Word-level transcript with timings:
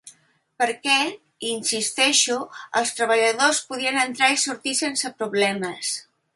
Perquè, 0.61 0.95
hi 1.43 1.51
insisteixo, 1.57 2.39
els 2.81 2.95
treballadors 3.01 3.63
podien 3.73 4.03
entrar 4.07 4.33
i 4.37 4.43
sortir 4.47 4.77
sense 4.83 5.17
problemes. 5.21 5.97